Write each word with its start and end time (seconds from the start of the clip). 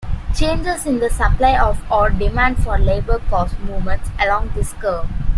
Changes 0.33 0.87
in 0.87 0.97
the 0.97 1.11
supply 1.11 1.55
of 1.59 1.79
or 1.91 2.09
demand 2.09 2.57
for 2.63 2.75
labor 2.79 3.19
cause 3.29 3.51
movements 3.59 4.09
along 4.17 4.49
this 4.55 4.73
curve. 4.73 5.07